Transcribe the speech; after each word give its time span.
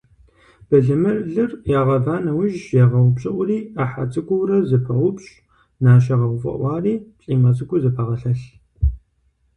Былымылыр 0.67 1.51
ягъэва 1.79 2.15
нэужь, 2.25 2.61
ягъэупщӀыӀури, 2.83 3.59
Ӏыхьэ 3.75 4.03
цӀыкӀуурэ 4.11 4.57
зэпаупщӀ, 4.69 5.39
нащэ 5.83 6.15
гъэфӀэӀуари 6.21 6.93
плӀимэ 7.19 7.49
цӀыкӀуу 7.55 7.81
зэпагъэлъэлъ. 7.83 8.45